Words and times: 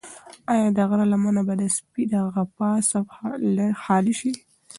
ایا 0.53 0.67
د 0.77 0.79
غره 0.89 1.05
لمنه 1.11 1.41
به 1.47 1.53
د 1.61 1.63
سپي 1.75 2.03
له 2.13 2.21
غپا 2.33 2.71
څخه 2.91 3.11
خالي 3.83 4.13
شي؟ 4.19 4.31